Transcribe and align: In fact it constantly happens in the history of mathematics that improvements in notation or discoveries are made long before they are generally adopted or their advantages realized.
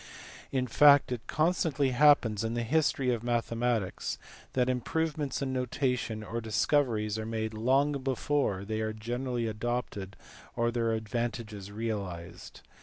In 0.51 0.65
fact 0.65 1.11
it 1.11 1.27
constantly 1.27 1.91
happens 1.91 2.43
in 2.43 2.55
the 2.55 2.63
history 2.63 3.13
of 3.13 3.21
mathematics 3.21 4.17
that 4.53 4.67
improvements 4.67 5.43
in 5.43 5.53
notation 5.53 6.23
or 6.23 6.41
discoveries 6.41 7.19
are 7.19 7.25
made 7.27 7.53
long 7.53 7.91
before 8.01 8.65
they 8.65 8.81
are 8.81 8.93
generally 8.93 9.45
adopted 9.45 10.17
or 10.55 10.71
their 10.71 10.93
advantages 10.93 11.71
realized. 11.71 12.61